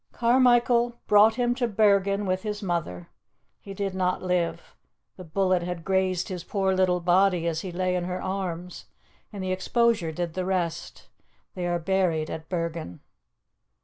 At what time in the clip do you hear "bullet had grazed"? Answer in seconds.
5.23-6.27